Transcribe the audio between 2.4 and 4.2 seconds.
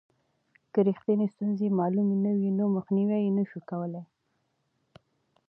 نو مخنیوی یې نسو کولای.